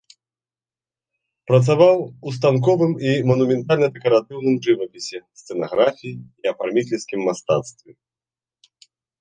[1.49, 1.97] Працаваў
[2.31, 7.91] у станковым і манументальна-дэкаратыўным жывапісе, сцэнаграфіі і афарміцельскім мастацтве.